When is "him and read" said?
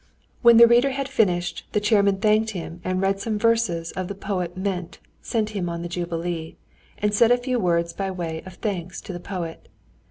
2.57-3.19